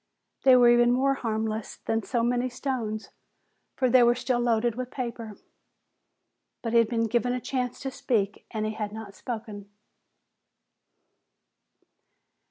[0.41, 3.09] They were even more harmless than so many stones,
[3.75, 5.37] for they were still loaded with paper.
[6.63, 9.69] But he'd been given a chance to speak and he had not spoken.